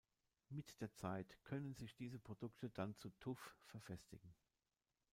Mit 0.49 0.81
der 0.81 0.91
Zeit 0.95 1.37
können 1.43 1.75
sich 1.75 1.93
diese 1.93 2.17
Produkte 2.17 2.71
dann 2.71 2.95
zu 2.95 3.11
Tuff 3.19 3.55
verfestigen. 3.67 4.33